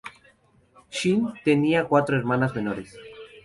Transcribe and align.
Shin 0.89 1.31
tenía 1.45 1.85
cuatro 1.87 2.17
hermanas 2.17 2.55
menores. 2.55 2.97